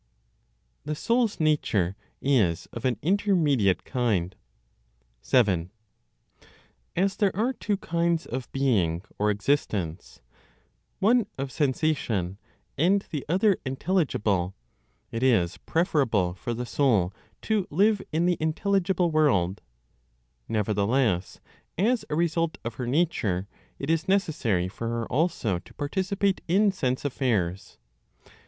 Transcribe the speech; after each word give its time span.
THE 0.83 0.95
SOUL'S 0.95 1.39
NATURE 1.39 1.95
IS 2.23 2.65
OF 2.73 2.85
AN 2.85 2.97
INTERMEDIATE 3.03 3.83
KIND. 3.83 4.35
7. 5.21 5.69
As 6.95 7.17
there 7.17 7.35
are 7.35 7.53
two 7.53 7.77
kinds 7.77 8.25
of 8.25 8.51
being 8.51 9.03
(or, 9.19 9.29
existence), 9.29 10.21
one 10.97 11.27
of 11.37 11.51
sensation, 11.51 12.39
and 12.79 13.05
the 13.11 13.23
other 13.29 13.59
intelligible, 13.63 14.55
it 15.11 15.21
is 15.21 15.57
preferable 15.67 16.33
for 16.33 16.55
the 16.55 16.65
soul 16.65 17.13
to 17.43 17.67
live 17.69 18.01
in 18.11 18.25
the 18.25 18.37
intelligible 18.39 19.11
world; 19.11 19.61
nevertheless, 20.49 21.39
as 21.77 22.05
a 22.09 22.15
result 22.15 22.57
of 22.65 22.73
her 22.73 22.87
nature, 22.87 23.47
it 23.77 23.91
is 23.91 24.07
necessary 24.09 24.67
for 24.67 24.87
her 24.87 25.05
also 25.11 25.59
to 25.59 25.75
participate 25.75 26.41
in 26.47 26.71
sense 26.71 27.05
affairs. 27.05 27.77